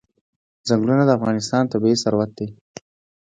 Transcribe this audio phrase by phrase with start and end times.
[0.67, 2.47] چنګلونه د افغانستان طبعي ثروت دی.